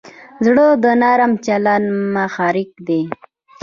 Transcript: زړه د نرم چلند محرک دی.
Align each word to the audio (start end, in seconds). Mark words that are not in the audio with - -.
زړه 0.45 0.65
د 0.83 0.85
نرم 1.01 1.31
چلند 1.45 1.85
محرک 2.13 2.71
دی. 2.87 3.01